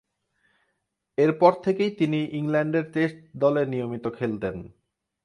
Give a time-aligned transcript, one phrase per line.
[1.17, 4.55] এরপর থেকেই তিনি ইংল্যান্ডের টেস্ট দলে নিয়মিত খেলতেন।